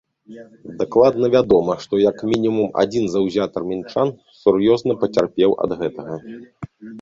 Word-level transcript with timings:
Дакладна 0.77 1.27
вядома, 1.35 1.75
што 1.83 1.99
як 2.03 2.23
мінімум 2.29 2.71
адзін 2.85 3.05
заўзятар 3.17 3.67
мінчан 3.73 4.07
сур'ёзна 4.41 4.97
пацярпеў 5.05 5.51
ад 5.69 5.77
гэтага. 5.85 6.19